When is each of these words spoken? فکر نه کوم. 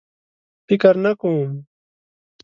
فکر 0.67 0.93
نه 1.03 1.11
کوم. 1.21 1.49